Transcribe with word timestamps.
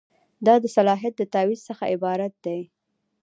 دا 0.45 0.55
د 0.63 0.65
صلاحیت 0.75 1.13
د 1.17 1.23
تعویض 1.33 1.61
څخه 1.69 1.83
عبارت 1.93 2.33
دی. 2.45 2.59